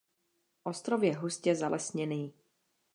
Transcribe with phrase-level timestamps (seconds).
[0.63, 2.33] Ostrov je hustě zalesněný.